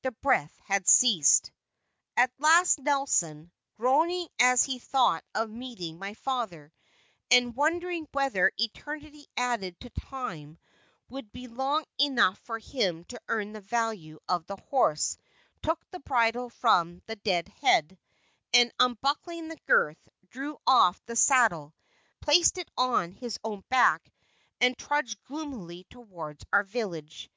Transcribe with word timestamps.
The 0.00 0.10
breath 0.10 0.56
had 0.64 0.88
ceased. 0.88 1.50
At 2.16 2.32
last 2.38 2.78
Nelson, 2.78 3.52
groaning 3.76 4.26
as 4.38 4.62
he 4.64 4.78
thought 4.78 5.22
of 5.34 5.50
meeting 5.50 5.98
my 5.98 6.14
father, 6.14 6.72
and 7.30 7.54
wondering 7.54 8.08
whether 8.12 8.50
eternity 8.56 9.26
added 9.36 9.78
to 9.80 9.90
time 9.90 10.56
would 11.10 11.30
be 11.30 11.46
long 11.46 11.84
enough 12.00 12.38
for 12.38 12.58
him 12.58 13.04
to 13.08 13.20
earn 13.28 13.52
the 13.52 13.60
value 13.60 14.18
of 14.26 14.46
the 14.46 14.56
horse, 14.56 15.18
took 15.62 15.84
the 15.90 16.00
bridle 16.00 16.48
from 16.48 17.02
the 17.04 17.16
"dead 17.16 17.48
head," 17.60 17.98
and 18.54 18.72
unbuckling 18.78 19.48
the 19.48 19.60
girth, 19.66 20.08
drew 20.30 20.56
off 20.66 21.04
the 21.04 21.16
saddle, 21.16 21.74
placed 22.22 22.56
it 22.56 22.70
on 22.78 23.12
his 23.12 23.38
own 23.44 23.62
back, 23.68 24.10
and 24.58 24.78
trudged 24.78 25.22
gloomily 25.24 25.84
towards 25.90 26.46
our 26.50 26.64
village. 26.64 27.28